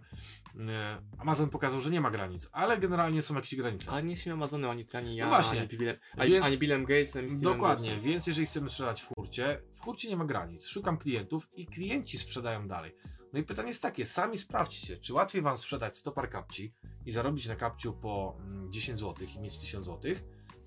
e, 0.69 1.01
Amazon 1.17 1.49
pokazał, 1.49 1.81
że 1.81 1.89
nie 1.89 2.01
ma 2.01 2.11
granic, 2.11 2.49
ale 2.51 2.77
generalnie 2.77 3.21
są 3.21 3.35
jakieś 3.35 3.55
granice. 3.55 3.91
Ale 3.91 4.03
nie 4.03 4.09
jesteśmy 4.09 4.33
Amazonu, 4.33 4.69
ani 4.69 4.85
ty, 4.85 4.97
ani 4.97 5.15
ja, 5.15 5.25
No 5.25 5.29
właśnie. 5.29 5.59
ani, 5.59 5.67
Billem, 5.67 5.95
ani, 6.17 6.31
Więc- 6.31 6.45
ani 6.45 6.57
Billem 6.57 6.85
Gatesem, 6.85 7.41
Dokładnie, 7.41 7.89
Jobsem. 7.91 8.09
więc 8.09 8.27
jeżeli 8.27 8.47
chcemy 8.47 8.69
sprzedać 8.69 9.01
w 9.01 9.07
hurcie, 9.07 9.61
w 9.73 9.79
hurcie 9.79 10.09
nie 10.09 10.17
ma 10.17 10.25
granic. 10.25 10.65
Szukam 10.67 10.97
klientów 10.97 11.49
i 11.53 11.65
klienci 11.65 12.17
sprzedają 12.17 12.67
dalej. 12.67 12.95
No 13.33 13.39
i 13.39 13.43
pytanie 13.43 13.67
jest 13.67 13.81
takie, 13.81 14.05
sami 14.05 14.37
sprawdźcie, 14.37 14.97
czy 14.97 15.13
łatwiej 15.13 15.41
wam 15.41 15.57
sprzedać 15.57 15.97
100 15.97 16.11
par 16.11 16.29
kapci 16.29 16.73
i 17.05 17.11
zarobić 17.11 17.47
na 17.47 17.55
kapciu 17.55 17.93
po 17.93 18.37
mm, 18.39 18.71
10 18.71 18.99
zł 18.99 19.27
i 19.35 19.39
mieć 19.39 19.57
1000 19.57 19.85
zł, 19.85 20.11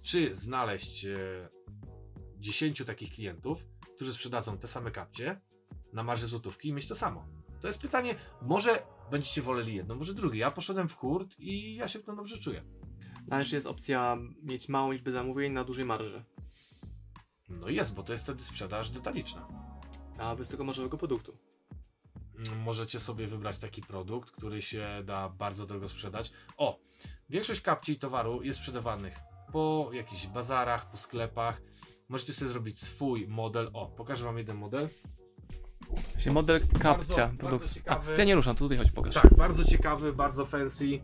czy 0.02 0.36
znaleźć 0.36 1.04
e, 1.06 1.48
10 2.46 2.82
takich 2.86 3.12
klientów, 3.12 3.66
którzy 3.96 4.12
sprzedadzą 4.12 4.58
te 4.58 4.68
same 4.68 4.90
kapcie 4.90 5.40
na 5.92 6.02
marży 6.02 6.26
złotówki 6.26 6.68
i 6.68 6.72
mieć 6.72 6.88
to 6.88 6.94
samo. 6.94 7.26
To 7.60 7.66
jest 7.66 7.80
pytanie, 7.80 8.14
może 8.42 8.82
będziecie 9.10 9.42
woleli 9.42 9.74
jedno, 9.74 9.94
może 9.94 10.14
drugie. 10.14 10.38
Ja 10.38 10.50
poszedłem 10.50 10.88
w 10.88 10.96
hurt 10.96 11.38
i 11.38 11.74
ja 11.74 11.88
się 11.88 11.98
w 11.98 12.02
tym 12.02 12.16
dobrze 12.16 12.38
czuję. 12.38 12.64
Ale 13.30 13.44
czy 13.44 13.54
jest 13.54 13.66
opcja 13.66 14.16
mieć 14.42 14.68
małą 14.68 14.92
liczbę 14.92 15.12
zamówień 15.12 15.52
na 15.52 15.64
dużej 15.64 15.84
marży? 15.84 16.24
No 17.48 17.68
jest, 17.68 17.94
bo 17.94 18.02
to 18.02 18.12
jest 18.12 18.24
wtedy 18.24 18.44
sprzedaż 18.44 18.90
detaliczna. 18.90 19.48
A 20.18 20.36
bez 20.36 20.48
tego 20.48 20.64
marzowego 20.64 20.98
produktu. 20.98 21.38
Możecie 22.64 23.00
sobie 23.00 23.26
wybrać 23.26 23.58
taki 23.58 23.82
produkt, 23.82 24.30
który 24.30 24.62
się 24.62 25.02
da 25.04 25.28
bardzo 25.28 25.66
drogo 25.66 25.88
sprzedać. 25.88 26.32
O, 26.56 26.78
większość 27.28 27.60
kapci 27.60 27.92
i 27.92 27.98
towaru 27.98 28.42
jest 28.42 28.58
sprzedawanych 28.58 29.18
po 29.52 29.90
jakichś 29.92 30.26
bazarach, 30.26 30.90
po 30.90 30.96
sklepach. 30.96 31.62
Możecie 32.08 32.32
sobie 32.32 32.50
zrobić 32.50 32.80
swój 32.80 33.28
model. 33.28 33.70
O, 33.72 33.86
pokażę 33.86 34.24
wam 34.24 34.38
jeden 34.38 34.56
model. 34.56 34.88
Właśnie 36.12 36.32
model 36.32 36.60
kapcia 36.82 37.26
bardzo 37.26 37.38
produktu. 37.38 37.68
A, 37.70 37.74
ciekawy. 37.74 38.14
ty 38.14 38.20
ja 38.20 38.24
nie 38.24 38.34
ruszam, 38.34 38.56
to 38.56 38.64
tutaj 38.64 38.78
chodź 38.78 38.90
pokaż. 38.90 39.14
Tak, 39.14 39.34
bardzo 39.36 39.64
ciekawy, 39.64 40.12
bardzo 40.12 40.46
fancy. 40.46 41.00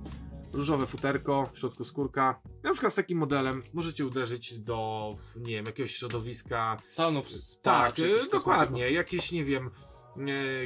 Różowe 0.53 0.87
futerko, 0.87 1.51
w 1.53 1.59
środku 1.59 1.85
skórka. 1.85 2.41
Na 2.63 2.73
przykład 2.73 2.93
z 2.93 2.97
takim 2.97 3.19
modelem 3.19 3.63
możecie 3.73 4.07
uderzyć 4.07 4.59
do, 4.59 5.15
nie 5.37 5.53
wiem, 5.53 5.65
jakiegoś 5.67 5.97
środowiska. 5.97 6.77
Salonów 6.91 7.27
Tak, 7.63 7.99
e, 7.99 8.31
dokładnie. 8.33 8.91
Jakieś, 8.91 9.33
nie 9.33 9.45
wiem, 9.45 9.71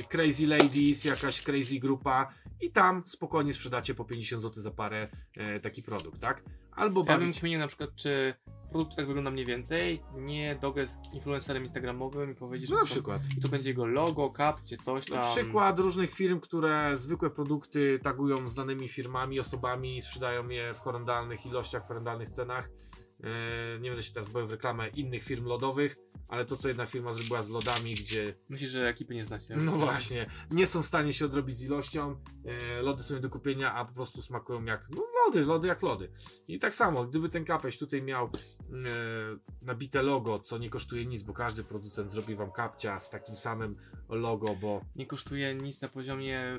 Crazy 0.08 0.46
Ladies, 0.46 1.04
jakaś 1.04 1.42
crazy 1.42 1.78
grupa 1.78 2.32
i 2.60 2.70
tam 2.70 3.02
spokojnie 3.06 3.52
sprzedacie 3.52 3.94
po 3.94 4.04
50 4.04 4.42
zł 4.42 4.62
za 4.62 4.70
parę 4.70 5.08
e, 5.36 5.60
taki 5.60 5.82
produkt, 5.82 6.20
tak? 6.20 6.42
Albo 6.76 7.04
Ja 7.08 7.18
bym 7.18 7.32
kminił 7.32 7.58
na 7.58 7.66
przykład, 7.68 7.90
czy 7.96 8.34
produkt 8.70 8.96
tak 8.96 9.06
wygląda 9.06 9.30
mniej 9.30 9.46
więcej, 9.46 10.02
nie 10.14 10.58
dograć 10.62 10.88
z 10.88 10.94
influencerem 11.12 11.62
instagramowym 11.62 12.30
i 12.30 12.34
powiedzieć, 12.34 12.70
No 12.70 12.76
że 12.76 12.82
na 12.82 12.88
są- 12.88 12.94
przykład. 12.94 13.22
i 13.38 13.40
tu 13.40 13.48
będzie 13.48 13.70
jego 13.70 13.86
logo, 13.86 14.30
kapcie, 14.30 14.76
coś 14.76 15.06
tam. 15.06 15.16
Na 15.16 15.22
przykład 15.22 15.78
różnych 15.78 16.12
firm, 16.12 16.40
które 16.40 16.92
zwykłe 16.96 17.30
produkty 17.30 17.98
tagują 18.02 18.48
z 18.48 18.54
danymi 18.54 18.88
firmami, 18.88 19.40
osobami 19.40 19.96
i 19.96 20.00
sprzedają 20.00 20.48
je 20.48 20.74
w 20.74 20.80
horrendalnych 20.80 21.46
ilościach, 21.46 21.84
w 21.84 21.86
horrendalnych 21.88 22.28
cenach. 22.28 22.68
E, 23.24 23.80
nie 23.80 23.90
będę 23.90 24.02
się 24.02 24.12
teraz 24.12 24.30
bawił 24.30 24.48
w 24.48 24.52
reklamę 24.52 24.88
innych 24.88 25.24
firm 25.24 25.44
lodowych, 25.46 25.96
ale 26.28 26.44
to 26.44 26.56
co 26.56 26.68
jedna 26.68 26.86
firma 26.86 27.12
zrobiła 27.12 27.42
z 27.42 27.48
lodami, 27.48 27.94
gdzie 27.94 28.34
Myślisz, 28.48 28.70
że 28.70 28.88
ekipy 28.88 29.14
nie 29.14 29.24
znacie. 29.24 29.56
No 29.56 29.72
właśnie, 29.72 30.30
nie 30.50 30.66
są 30.66 30.82
w 30.82 30.86
stanie 30.86 31.12
się 31.12 31.24
odrobić 31.24 31.56
z 31.56 31.64
ilością. 31.64 32.16
E, 32.44 32.82
lody 32.82 33.02
są 33.02 33.14
nie 33.14 33.20
do 33.20 33.30
kupienia, 33.30 33.74
a 33.74 33.84
po 33.84 33.94
prostu 33.94 34.22
smakują 34.22 34.64
jak 34.64 34.90
no, 34.90 35.02
lody, 35.26 35.46
lody 35.46 35.68
jak 35.68 35.82
lody. 35.82 36.10
I 36.48 36.58
tak 36.58 36.74
samo, 36.74 37.04
gdyby 37.04 37.28
ten 37.28 37.44
kapeś 37.44 37.78
tutaj 37.78 38.02
miał 38.02 38.24
e, 38.26 38.30
nabite 39.62 40.02
logo, 40.02 40.38
co 40.38 40.58
nie 40.58 40.70
kosztuje 40.70 41.06
nic, 41.06 41.22
bo 41.22 41.32
każdy 41.32 41.64
producent 41.64 42.10
zrobi 42.10 42.34
wam 42.34 42.52
kapcia 42.52 43.00
z 43.00 43.10
takim 43.10 43.36
samym 43.36 43.76
logo, 44.08 44.56
bo 44.60 44.80
Nie 44.96 45.06
kosztuje 45.06 45.54
nic 45.54 45.80
na 45.80 45.88
poziomie 45.88 46.58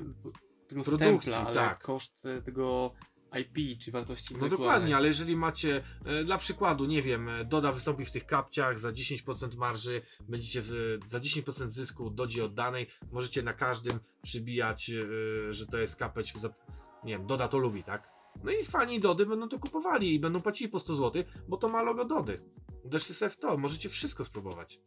tego 0.68 0.82
Produkcji, 0.82 1.32
stempla, 1.32 1.46
ale 1.46 1.54
tak. 1.54 1.82
koszt 1.82 2.22
tego 2.44 2.92
IP, 3.40 3.78
czy 3.80 3.92
wartości 3.92 4.34
no 4.40 4.48
dokładnie, 4.48 4.96
ale 4.96 5.08
jeżeli 5.08 5.36
macie, 5.36 5.84
e, 6.04 6.24
dla 6.24 6.38
przykładu, 6.38 6.84
nie 6.84 7.02
wiem, 7.02 7.28
e, 7.28 7.44
Doda 7.44 7.72
wystąpi 7.72 8.04
w 8.04 8.10
tych 8.10 8.26
kapciach 8.26 8.78
za 8.78 8.92
10% 8.92 9.56
marży, 9.56 10.02
będziecie 10.28 10.62
w, 10.62 10.98
za 11.06 11.20
10% 11.20 11.70
zysku 11.70 12.10
Dodzie 12.10 12.44
oddanej, 12.44 12.86
możecie 13.12 13.42
na 13.42 13.52
każdym 13.52 14.00
przybijać, 14.22 14.90
e, 14.90 15.52
że 15.52 15.66
to 15.66 15.78
jest 15.78 15.96
kapeć, 15.96 16.34
za, 16.36 16.48
nie 17.04 17.12
wiem, 17.12 17.26
Doda 17.26 17.48
to 17.48 17.58
lubi, 17.58 17.84
tak? 17.84 18.10
No 18.44 18.50
i 18.50 18.62
fani 18.62 19.00
Dody 19.00 19.26
będą 19.26 19.48
to 19.48 19.58
kupowali 19.58 20.14
i 20.14 20.20
będą 20.20 20.42
płacili 20.42 20.70
po 20.70 20.78
100 20.78 20.96
zł, 20.96 21.22
bo 21.48 21.56
to 21.56 21.68
ma 21.68 21.82
logo 21.82 22.04
Dody. 22.04 22.40
Uderzcie 22.82 23.14
sobie 23.14 23.30
w 23.30 23.36
to, 23.36 23.58
możecie 23.58 23.88
wszystko 23.88 24.24
spróbować. 24.24 24.80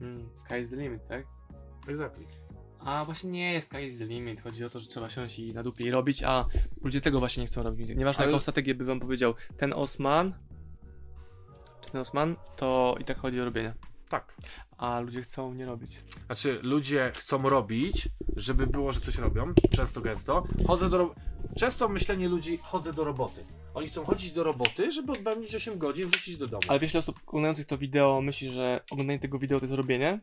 Mm, 0.00 0.28
sky 0.36 0.60
is 0.60 0.70
the 0.70 0.76
limit, 0.76 1.00
tak? 1.08 1.26
Exactly. 1.88 2.45
A 2.80 3.04
właśnie 3.04 3.30
nie 3.30 3.52
jest 3.52 3.68
sky 3.68 3.82
is 3.82 3.98
the 3.98 4.04
limit. 4.04 4.40
Chodzi 4.40 4.64
o 4.64 4.70
to, 4.70 4.78
że 4.78 4.86
trzeba 4.86 5.08
siąść 5.08 5.38
i 5.38 5.54
na 5.54 5.62
dupie 5.62 5.84
i 5.84 5.90
robić, 5.90 6.22
a 6.22 6.46
ludzie 6.82 7.00
tego 7.00 7.18
właśnie 7.18 7.40
nie 7.40 7.46
chcą 7.46 7.62
robić. 7.62 7.88
Nieważne 7.88 8.22
Ale- 8.24 8.32
jaką 8.32 8.40
strategię 8.40 8.74
by 8.74 8.84
wam 8.84 9.00
powiedział 9.00 9.34
ten 9.56 9.72
Osman, 9.72 10.34
czy 11.80 11.90
ten 11.90 12.00
Osman, 12.00 12.36
to 12.56 12.96
i 13.00 13.04
tak 13.04 13.18
chodzi 13.18 13.40
o 13.40 13.44
robienie. 13.44 13.74
Tak. 14.08 14.34
A 14.78 15.00
ludzie 15.00 15.22
chcą 15.22 15.54
nie 15.54 15.66
robić. 15.66 15.90
Znaczy, 16.26 16.58
ludzie 16.62 17.12
chcą 17.14 17.48
robić, 17.48 18.08
żeby 18.36 18.66
było, 18.66 18.92
że 18.92 19.00
coś 19.00 19.18
robią, 19.18 19.54
często 19.70 20.00
gęsto. 20.00 20.44
Chodzę 20.66 20.88
do. 20.88 21.14
Często 21.56 21.88
myślenie 21.88 22.28
ludzi, 22.28 22.58
chodzę 22.62 22.92
do 22.92 23.04
roboty. 23.04 23.44
Oni 23.74 23.86
chcą 23.86 24.04
chodzić 24.04 24.32
do 24.32 24.44
roboty, 24.44 24.92
żeby 24.92 25.12
odbędzić 25.12 25.54
8 25.54 25.78
godzin, 25.78 26.10
wrócić 26.10 26.36
do 26.36 26.46
domu. 26.46 26.62
Ale 26.68 26.80
wiesz, 26.80 26.92
ile 26.92 26.98
osób 26.98 27.16
oglądających 27.26 27.66
to 27.66 27.78
wideo 27.78 28.20
myśli, 28.20 28.50
że 28.50 28.80
oglądanie 28.90 29.18
tego 29.18 29.38
wideo 29.38 29.60
to 29.60 29.66
jest 29.66 29.76
robienie? 29.76 30.20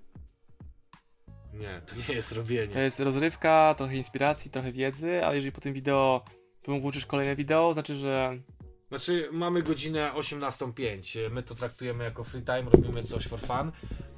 Nie, 1.53 1.81
to 1.85 1.95
nie 2.09 2.15
jest 2.15 2.29
To 2.29 2.35
robienie. 2.35 2.81
jest 2.81 2.99
rozrywka, 2.99 3.75
trochę 3.77 3.95
inspiracji, 3.95 4.51
trochę 4.51 4.71
wiedzy, 4.71 5.25
ale 5.25 5.35
jeżeli 5.35 5.51
po 5.51 5.61
tym 5.61 5.73
wideo 5.73 6.23
włączysz 6.67 7.05
kolejne 7.05 7.35
wideo, 7.35 7.73
znaczy, 7.73 7.95
że 7.95 8.37
Znaczy, 8.89 9.29
mamy 9.31 9.61
godzinę 9.61 10.11
18.05. 10.15 11.31
My 11.31 11.43
to 11.43 11.55
traktujemy 11.55 12.03
jako 12.03 12.23
free 12.23 12.41
time, 12.43 12.63
robimy 12.71 13.03
coś 13.03 13.27
for 13.27 13.39
fun. 13.39 13.71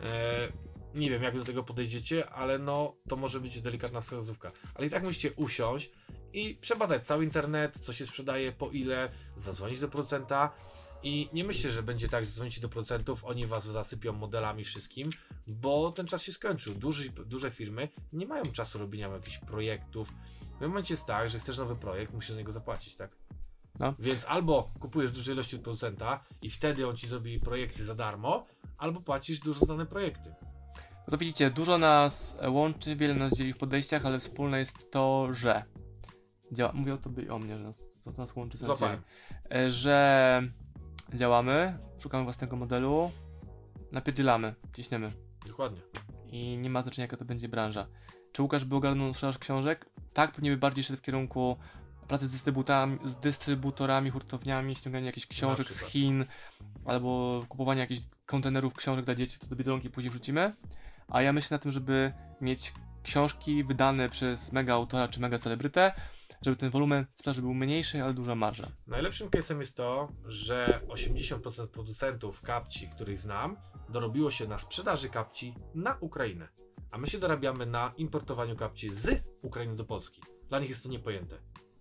E, 0.04 0.48
nie 0.96 1.10
wiem, 1.10 1.24
jak 1.24 1.38
do 1.38 1.46
tego 1.46 1.64
podejdziecie, 1.64 2.30
ale 2.30 2.60
no, 2.60 2.96
to 3.10 3.16
może 3.16 3.40
być 3.40 3.62
delikatna 3.62 4.02
wskazówka. 4.02 4.52
Ale 4.76 4.88
i 4.88 4.90
tak 4.90 5.04
musicie 5.04 5.32
usiąść 5.34 5.92
i 6.34 6.56
przebadać 6.62 7.08
cały 7.08 7.24
internet, 7.24 7.78
co 7.80 7.94
się 7.94 8.06
sprzedaje, 8.06 8.52
po 8.52 8.72
ile, 8.72 9.10
zadzwonić 9.36 9.80
do 9.80 9.88
producenta. 9.88 10.52
I 11.06 11.30
nie 11.34 11.44
myślcie, 11.44 11.72
że 11.72 11.84
będzie 11.84 12.10
tak, 12.10 12.26
że 12.26 12.32
dzwonicie 12.32 12.62
do 12.62 12.70
producentów, 12.70 13.26
oni 13.26 13.48
was 13.48 13.66
zasypią 13.66 14.14
modelami 14.14 14.64
wszystkim, 14.64 15.10
bo 15.48 15.92
ten 15.92 16.08
czas 16.08 16.24
się 16.24 16.34
skończył. 16.34 16.76
Duży, 16.76 17.10
duże 17.10 17.52
firmy 17.52 17.90
nie 18.14 18.26
mają 18.26 18.44
czasu 18.44 18.80
robienia 18.80 19.08
jakichś 19.08 19.38
projektów. 19.38 20.14
W 20.58 20.62
momencie 20.62 20.94
jest 20.94 21.06
tak, 21.06 21.30
że 21.30 21.40
chcesz 21.40 21.58
nowy 21.58 21.76
projekt, 21.76 22.14
musisz 22.14 22.30
za 22.32 22.38
niego 22.38 22.52
zapłacić, 22.52 22.96
tak? 22.96 23.16
No. 23.80 23.94
Więc 24.00 24.26
albo 24.26 24.72
kupujesz 24.80 25.12
duże 25.12 25.32
ilości 25.32 25.56
od 25.56 25.62
producenta 25.62 26.24
i 26.42 26.50
wtedy 26.50 26.88
on 26.88 26.98
ci 26.98 27.08
zrobi 27.08 27.40
projekty 27.40 27.86
za 27.86 27.96
darmo, 27.96 28.46
albo 28.78 29.02
płacisz 29.02 29.40
dużo 29.40 29.60
za 29.60 29.66
dane 29.66 29.86
projekty. 29.86 30.36
No 30.78 31.12
to 31.12 31.18
widzicie, 31.18 31.52
dużo 31.52 31.78
nas 31.78 32.40
łączy, 32.48 32.96
wiele 32.96 33.14
nas 33.14 33.34
dzieli 33.34 33.54
w 33.54 33.58
podejściach, 33.58 34.06
ale 34.06 34.20
wspólne 34.20 34.60
jest 34.60 34.92
to, 34.92 35.28
że 35.34 35.64
działa. 36.52 36.72
Mówię 36.74 36.94
o 36.94 36.98
tobie 36.98 37.24
i 37.24 37.30
o 37.30 37.40
mnie, 37.40 37.58
że 37.58 37.64
nas, 37.64 37.80
to, 38.04 38.12
to 38.12 38.22
nas 38.22 38.36
łączy. 38.36 38.58
E, 39.52 39.72
Że 39.72 40.65
działamy, 41.14 41.78
szukamy 42.00 42.24
własnego 42.24 42.56
modelu, 42.56 43.12
napierdzielamy, 43.92 44.56
ciśniemy 44.76 45.12
Dokładnie. 45.48 45.82
i 46.28 46.58
nie 46.58 46.70
ma 46.70 46.82
znaczenia 46.82 47.04
jaka 47.04 47.18
to 47.18 47.26
będzie 47.26 47.50
branża. 47.50 47.88
Czy 48.32 48.42
Łukasz 48.42 48.66
by 48.66 48.76
ogarnął 48.76 49.14
sprzedaż 49.14 49.38
książek? 49.38 49.90
Tak, 50.14 50.32
pewnie 50.32 50.52
by 50.52 50.58
bardziej 50.58 50.84
szedł 50.84 51.00
w 51.00 51.02
kierunku 51.02 51.58
pracy 52.08 52.28
z 52.28 52.32
dystrybutorami, 52.32 53.00
z 53.06 53.16
dystrybutorami 53.16 54.10
hurtowniami, 54.10 54.76
ściągania 54.76 55.06
jakichś 55.06 55.28
książek 55.28 55.68
z. 55.68 55.80
Chin, 55.80 56.26
albo 56.86 57.46
kupowania 57.50 57.82
jakichś 57.82 58.02
kontenerów 58.26 58.74
książek 58.74 59.06
dla 59.06 59.16
dzieci, 59.16 59.40
to 59.40 59.48
do 59.48 59.56
Biedronki 59.56 59.90
później 59.90 60.10
wrzucimy. 60.10 60.54
A 61.08 61.22
ja 61.22 61.34
myślę 61.34 61.56
na 61.56 61.60
tym, 61.60 61.72
żeby 61.72 62.14
mieć 62.42 62.74
książki 63.04 63.64
wydane 63.64 64.10
przez 64.10 64.52
mega 64.52 64.74
autora 64.74 65.08
czy 65.08 65.20
mega 65.20 65.40
celebrytę, 65.40 65.92
żeby 66.42 66.58
ten 66.58 66.70
wolumen 66.70 67.06
sprzedaży 67.16 67.42
był 67.42 67.54
mniejszy, 67.54 68.04
ale 68.04 68.14
duża 68.14 68.36
marża. 68.36 68.68
Najlepszym 68.88 69.30
case'em 69.30 69.60
jest 69.60 69.78
to, 69.78 70.08
że 70.26 70.82
80% 70.88 71.68
producentów 71.68 72.42
kapci, 72.42 72.90
których 72.90 73.20
znam, 73.20 73.58
dorobiło 73.90 74.32
się 74.32 74.48
na 74.48 74.60
sprzedaży 74.60 75.10
kapci 75.10 75.56
na 75.76 75.98
Ukrainę. 76.00 76.48
A 76.92 76.98
my 76.98 77.08
się 77.08 77.18
dorabiamy 77.18 77.66
na 77.66 77.94
importowaniu 77.98 78.56
kapci 78.56 78.94
z 78.94 79.24
Ukrainy 79.42 79.76
do 79.76 79.86
Polski. 79.86 80.22
Dla 80.50 80.60
nich 80.60 80.70
jest 80.70 80.84
to 80.84 80.90
niepojęte. 80.90 81.38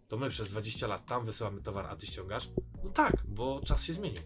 To 0.09 0.17
my 0.17 0.31
przez 0.31 0.49
20 0.49 0.87
lat 0.87 1.07
tam 1.07 1.25
wysyłamy 1.25 1.63
towar, 1.63 1.87
a 1.87 1.97
ty 1.97 2.07
ściągasz? 2.07 2.51
No 2.85 2.91
tak, 2.91 3.13
bo 3.27 3.61
czas 3.67 3.85
się 3.85 3.93
zmienił. 3.93 4.23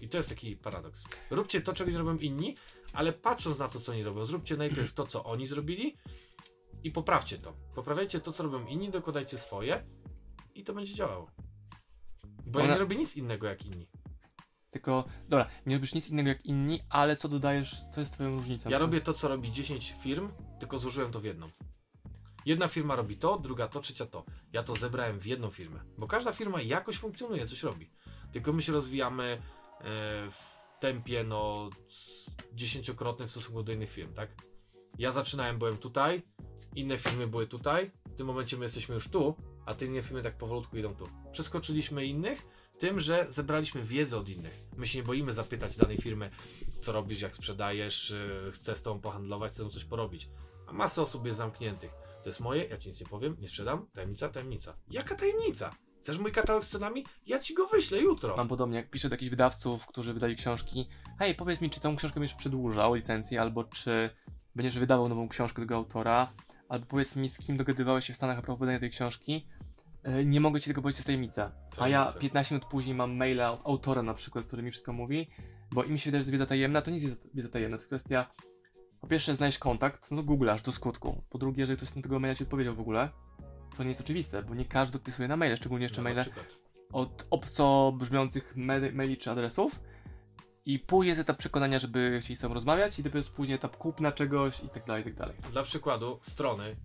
I 0.00 0.08
to 0.08 0.16
jest 0.16 0.28
taki 0.28 0.56
paradoks. 0.56 1.04
Róbcie 1.30 1.60
to, 1.60 1.72
czego 1.72 1.90
nie 1.90 1.98
robią 1.98 2.16
inni, 2.16 2.56
ale 2.92 3.12
patrząc 3.12 3.58
na 3.58 3.68
to, 3.68 3.80
co 3.80 3.92
oni 3.92 4.02
robią, 4.02 4.24
zróbcie 4.24 4.56
najpierw 4.56 4.92
to, 4.92 5.06
co 5.06 5.24
oni 5.24 5.46
zrobili 5.46 5.96
i 6.84 6.90
poprawcie 6.90 7.38
to. 7.38 7.52
Poprawiajcie 7.74 8.20
to, 8.20 8.32
co 8.32 8.42
robią 8.42 8.66
inni, 8.66 8.90
dokładajcie 8.90 9.38
swoje 9.38 9.86
i 10.54 10.64
to 10.64 10.74
będzie 10.74 10.94
działało. 10.94 11.30
Bo 12.46 12.58
ja 12.58 12.64
Ona- 12.64 12.74
nie 12.74 12.80
robię 12.80 12.96
nic 12.96 13.16
innego 13.16 13.46
jak 13.46 13.66
inni. 13.66 13.88
Tylko, 14.70 15.04
dobra, 15.28 15.48
nie 15.66 15.74
robisz 15.76 15.94
nic 15.94 16.10
innego 16.10 16.28
jak 16.28 16.44
inni, 16.44 16.80
ale 16.90 17.16
co 17.16 17.28
dodajesz, 17.28 17.76
co 17.94 18.00
jest 18.00 18.12
twoją 18.12 18.36
różnicą? 18.36 18.70
Ja 18.70 18.78
robię 18.78 19.00
to, 19.00 19.14
co 19.14 19.28
robi 19.28 19.52
10 19.52 19.94
firm, 20.02 20.32
tylko 20.60 20.78
złożyłem 20.78 21.12
to 21.12 21.20
w 21.20 21.24
jedną. 21.24 21.50
Jedna 22.46 22.68
firma 22.68 22.96
robi 22.96 23.16
to, 23.16 23.38
druga 23.38 23.68
to, 23.68 23.80
trzecia 23.80 24.06
to. 24.06 24.24
Ja 24.52 24.62
to 24.62 24.76
zebrałem 24.76 25.18
w 25.18 25.26
jedną 25.26 25.50
firmę, 25.50 25.80
bo 25.98 26.06
każda 26.06 26.32
firma 26.32 26.62
jakoś 26.62 26.96
funkcjonuje, 26.96 27.46
coś 27.46 27.62
robi. 27.62 27.90
Tylko 28.32 28.52
my 28.52 28.62
się 28.62 28.72
rozwijamy 28.72 29.24
e, 29.24 29.40
w 30.30 30.58
tempie 30.80 31.24
no 31.24 31.70
dziesięciokrotnym 32.54 33.28
w 33.28 33.30
stosunku 33.30 33.62
do 33.62 33.72
innych 33.72 33.90
firm, 33.90 34.14
tak? 34.14 34.30
Ja 34.98 35.12
zaczynałem, 35.12 35.58
byłem 35.58 35.76
tutaj, 35.78 36.22
inne 36.74 36.98
firmy 36.98 37.26
były 37.26 37.46
tutaj, 37.46 37.90
w 38.06 38.14
tym 38.14 38.26
momencie 38.26 38.56
my 38.56 38.64
jesteśmy 38.64 38.94
już 38.94 39.08
tu, 39.08 39.34
a 39.66 39.74
te 39.74 39.86
inne 39.86 40.02
firmy 40.02 40.22
tak 40.22 40.38
powolutku 40.38 40.76
idą 40.76 40.94
tu. 40.94 41.08
Przeskoczyliśmy 41.32 42.06
innych, 42.06 42.46
tym, 42.78 43.00
że 43.00 43.26
zebraliśmy 43.28 43.82
wiedzę 43.82 44.18
od 44.18 44.28
innych. 44.28 44.64
My 44.76 44.86
się 44.86 44.98
nie 44.98 45.04
boimy 45.04 45.32
zapytać 45.32 45.76
danej 45.76 45.96
firmy, 45.96 46.30
co 46.80 46.92
robisz, 46.92 47.20
jak 47.20 47.36
sprzedajesz, 47.36 48.10
yy, 48.44 48.52
chcę 48.52 48.76
z 48.76 48.82
tobą 48.82 49.00
pohandlować, 49.00 49.52
chcę 49.52 49.70
coś 49.70 49.84
porobić. 49.84 50.28
A 50.66 50.72
masa 50.72 51.02
osób 51.02 51.26
jest 51.26 51.38
zamkniętych. 51.38 51.90
To 52.22 52.28
jest 52.28 52.40
moje, 52.40 52.64
ja 52.64 52.78
ci 52.78 52.88
nic 52.88 53.00
nie 53.00 53.06
powiem, 53.06 53.36
nie 53.40 53.48
sprzedam, 53.48 53.86
tajemnica, 53.94 54.28
tajemnica. 54.28 54.76
Jaka 54.90 55.14
tajemnica? 55.14 55.76
Chcesz 56.00 56.18
mój 56.18 56.32
katalog 56.32 56.64
z 56.64 56.68
cenami? 56.68 57.06
Ja 57.26 57.38
ci 57.38 57.54
go 57.54 57.66
wyślę 57.66 57.98
jutro. 57.98 58.36
Mam 58.36 58.48
podobnie, 58.48 58.76
jak 58.76 58.90
piszę 58.90 59.08
do 59.08 59.14
jakichś 59.14 59.30
wydawców, 59.30 59.86
którzy 59.86 60.14
wydali 60.14 60.36
książki. 60.36 60.88
Hej, 61.18 61.34
powiedz 61.34 61.60
mi, 61.60 61.70
czy 61.70 61.80
tą 61.80 61.96
książkę 61.96 62.20
będziesz 62.20 62.36
przedłużał 62.36 62.94
licencję, 62.94 63.40
albo 63.40 63.64
czy 63.64 64.10
będziesz 64.54 64.78
wydawał 64.78 65.08
nową 65.08 65.28
książkę 65.28 65.62
tego 65.62 65.76
autora, 65.76 66.32
albo 66.68 66.86
powiedz 66.86 67.16
mi, 67.16 67.28
z 67.28 67.38
kim 67.38 67.56
dogadywałeś 67.56 68.04
się 68.04 68.12
w 68.12 68.16
Stanach 68.16 68.38
a 68.38 68.42
propos 68.42 68.60
wydania 68.60 68.78
tej 68.78 68.90
książki. 68.90 69.46
E, 70.02 70.24
Nie 70.24 70.40
mogę 70.40 70.60
ci 70.60 70.70
tego 70.70 70.82
powiedzieć, 70.82 70.96
to 70.96 71.00
jest 71.00 71.06
tajemnica. 71.06 71.52
A 71.78 71.88
ja 71.88 71.98
Tajemnica. 71.98 72.20
15 72.20 72.54
minut 72.54 72.68
później 72.70 72.94
mam 72.94 73.16
maila 73.16 73.52
od 73.52 73.66
autora 73.66 74.02
na 74.02 74.14
przykład, 74.14 74.44
który 74.44 74.62
mi 74.62 74.70
wszystko 74.70 74.92
mówi, 74.92 75.30
bo 75.72 75.84
im 75.84 75.98
się 75.98 76.10
wydaje, 76.10 76.22
że 76.22 76.26
to 76.26 76.32
wiedza 76.32 76.46
tajemna, 76.46 76.82
to 76.82 76.90
nie 76.90 76.98
jest 76.98 77.28
wiedza 77.34 77.48
tajemna, 77.48 77.76
to 77.76 77.80
jest 77.80 77.88
kwestia 77.88 78.30
po 79.00 79.06
pierwsze 79.06 79.34
znaleźć 79.34 79.58
kontakt, 79.58 80.10
no 80.10 80.16
to 80.16 80.22
googlasz 80.22 80.62
do 80.62 80.72
skutku. 80.72 81.22
Po 81.30 81.38
drugie, 81.38 81.60
jeżeli 81.60 81.76
ktoś 81.76 81.94
na 81.94 82.02
tego 82.02 82.20
maila 82.20 82.34
ci 82.34 82.42
odpowiedział 82.44 82.74
w 82.74 82.80
ogóle, 82.80 83.08
to 83.76 83.82
nie 83.82 83.88
jest 83.88 84.00
oczywiste, 84.00 84.42
bo 84.42 84.54
nie 84.54 84.64
każdy 84.64 84.96
odpisuje 84.98 85.28
na 85.28 85.36
maile, 85.36 85.56
szczególnie 85.56 85.82
jeszcze 85.84 86.02
No, 86.02 86.04
maile 86.04 86.24
od 86.92 87.26
obco 87.30 87.92
brzmiących 87.98 88.56
maili 88.92 89.16
czy 89.16 89.30
adresów. 89.30 89.80
I 90.68 90.78
później 90.78 91.08
jest 91.08 91.20
etap 91.20 91.36
przekonania, 91.36 91.78
żeby 91.78 92.18
chcieli 92.20 92.36
z 92.36 92.40
tobą 92.40 92.54
rozmawiać 92.54 92.98
i 92.98 93.02
dopiero 93.02 93.18
jest 93.18 93.32
później 93.32 93.54
etap 93.54 93.76
kupna 93.76 94.12
czegoś 94.12 94.60
i 94.60 94.68
tak 94.68 94.86
dalej, 94.86 95.02
i 95.02 95.04
tak 95.04 95.14
dalej. 95.14 95.36
Dla 95.52 95.62
przykładu, 95.62 96.18
strony 96.22 96.76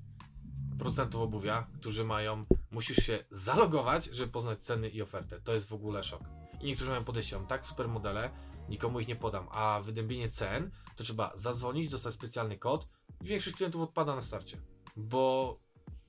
procentów 0.79 1.21
obuwia, 1.21 1.67
którzy 1.79 2.03
mają, 2.03 2.45
musisz 2.71 3.05
się 3.05 3.23
zalogować, 3.31 4.05
żeby 4.05 4.31
poznać 4.31 4.59
ceny 4.59 4.89
i 4.89 5.01
ofertę. 5.01 5.39
To 5.43 5.53
jest 5.53 5.67
w 5.67 5.73
ogóle 5.73 6.03
szok. 6.03 6.21
I 6.61 6.65
niektórzy 6.65 6.89
mają 6.89 7.03
podejście, 7.03 7.35
mam 7.35 7.47
tak 7.47 7.65
super 7.65 7.87
modele, 7.87 8.29
nikomu 8.69 8.99
ich 8.99 9.07
nie 9.07 9.15
podam, 9.15 9.47
a 9.51 9.81
wydębienie 9.83 10.29
cen, 10.29 10.71
to 10.95 11.03
trzeba 11.03 11.31
zadzwonić, 11.35 11.89
dostać 11.89 12.13
specjalny 12.13 12.57
kod 12.57 12.87
i 13.21 13.27
większość 13.27 13.55
klientów 13.55 13.81
odpada 13.81 14.15
na 14.15 14.21
starcie. 14.21 14.57
Bo 14.95 15.57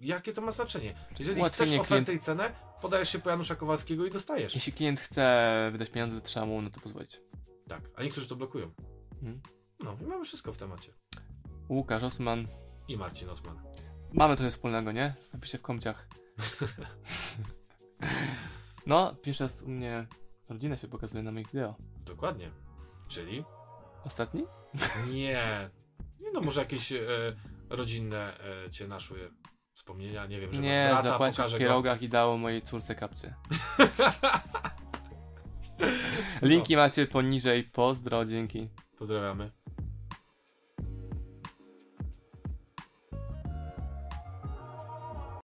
jakie 0.00 0.32
to 0.32 0.42
ma 0.42 0.52
znaczenie? 0.52 0.94
Jeżeli 1.18 1.44
chcesz 1.44 1.72
ofertę 1.72 2.12
klient- 2.12 2.16
i 2.16 2.18
cenę, 2.18 2.52
podajesz 2.82 3.08
się 3.08 3.18
po 3.18 3.30
Janusza 3.30 3.54
Kowalskiego 3.54 4.06
i 4.06 4.10
dostajesz. 4.10 4.54
Jeśli 4.54 4.72
klient 4.72 5.00
chce 5.00 5.68
wydać 5.72 5.90
pieniądze, 5.90 6.20
to 6.20 6.26
trzeba 6.26 6.46
mu 6.46 6.62
na 6.62 6.70
to 6.70 6.80
pozwolić. 6.80 7.20
Tak, 7.68 7.80
a 7.96 8.02
niektórzy 8.02 8.28
to 8.28 8.36
blokują. 8.36 8.70
Mhm. 9.12 9.40
No 9.80 9.96
i 10.00 10.06
mamy 10.06 10.24
wszystko 10.24 10.52
w 10.52 10.56
temacie. 10.58 10.92
Łukasz 11.68 12.02
Osman. 12.02 12.46
I 12.88 12.96
Marcin 12.96 13.30
Osman. 13.30 13.62
Mamy 14.12 14.36
trochę 14.36 14.50
wspólnego, 14.50 14.92
nie? 14.92 15.14
Napiszę 15.32 15.58
w 15.58 15.62
komciach. 15.62 16.08
No, 18.86 19.14
pierwszy 19.14 19.44
raz 19.44 19.62
u 19.62 19.70
mnie 19.70 20.06
rodzina 20.48 20.76
się 20.76 20.88
pokazuje 20.88 21.22
na 21.22 21.32
moich 21.32 21.46
wideo. 21.46 21.74
Dokładnie. 22.06 22.50
Czyli 23.08 23.44
Ostatni? 24.04 24.44
Nie. 25.12 25.70
Nie 26.20 26.32
no, 26.32 26.40
może 26.40 26.60
jakieś 26.60 26.92
e, 26.92 26.98
rodzinne 27.70 28.32
e, 28.66 28.70
cię 28.70 28.88
naszły 28.88 29.30
wspomnienia, 29.74 30.26
nie 30.26 30.40
wiem, 30.40 30.52
że 30.54 30.60
Nie, 30.60 30.88
masz 30.92 31.02
brata, 31.02 31.08
zapłacił 31.08 31.34
w 31.34 31.36
pokażę 31.36 31.58
go. 31.58 31.64
pierogach 31.64 32.02
i 32.02 32.08
dało 32.08 32.36
mojej 32.38 32.62
córce 32.62 32.94
kapcie. 32.94 33.34
Linki 36.42 36.76
macie 36.76 37.06
poniżej. 37.06 37.64
Pozdro, 37.64 38.24
dzięki. 38.24 38.68
Pozdrawiamy. 38.98 39.50